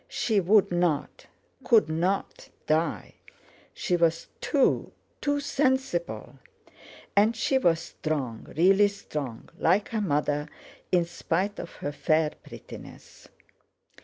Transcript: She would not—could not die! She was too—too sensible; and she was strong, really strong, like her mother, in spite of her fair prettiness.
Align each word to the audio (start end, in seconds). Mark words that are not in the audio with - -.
She 0.07 0.39
would 0.39 0.71
not—could 0.71 1.87
not 1.87 2.49
die! 2.65 3.13
She 3.71 3.95
was 3.95 4.29
too—too 4.41 5.39
sensible; 5.39 6.39
and 7.15 7.35
she 7.35 7.59
was 7.59 7.79
strong, 7.81 8.47
really 8.57 8.87
strong, 8.87 9.49
like 9.59 9.89
her 9.89 10.01
mother, 10.01 10.49
in 10.91 11.05
spite 11.05 11.59
of 11.59 11.73
her 11.73 11.91
fair 11.91 12.31
prettiness. 12.31 13.27